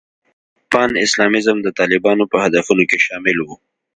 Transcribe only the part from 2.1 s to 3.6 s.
په هدفونو کې شامل و.